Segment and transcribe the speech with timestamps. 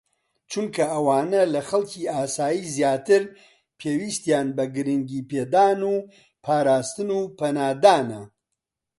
[0.51, 3.23] چونکە ئەوانە لە خەڵکی ئاسایی زیاتر
[3.79, 5.95] پێویستیان بە گرنگیپێدان و
[6.45, 8.21] پاراستن و پەنادانە